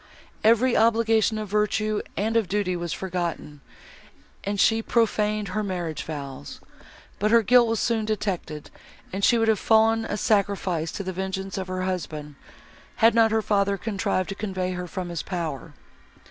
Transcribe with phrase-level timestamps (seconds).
[0.43, 3.61] —Every obligation of virtue and of duty was forgotten,
[4.43, 6.59] and she prophaned her marriage vows;
[7.19, 8.71] but her guilt was soon detected,
[9.13, 12.33] and she would have fallen a sacrifice to the vengeance of her husband,
[12.95, 15.75] had not her father contrived to convey her from his power.